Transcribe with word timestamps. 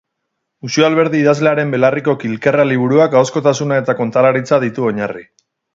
Uxue 0.67 0.85
Alberdi 0.87 1.21
idazlearen 1.25 1.75
"Belarriko 1.75 2.17
kilkerra" 2.25 2.67
liburuak 2.73 3.19
ahozkotasuna 3.21 3.79
eta 3.85 3.97
kontalaritza 4.03 4.65
ditu 4.67 4.91
oinarri. 4.93 5.29